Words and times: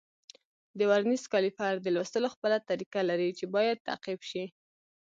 د 0.77 0.79
ورنیز 0.91 1.23
کالیپر 1.33 1.73
د 1.81 1.87
لوستلو 1.95 2.33
خپله 2.35 2.57
طریقه 2.69 2.99
لري 3.09 3.29
چې 3.37 3.45
باید 3.55 3.85
تعقیب 3.87 4.21
شي. 4.29 4.45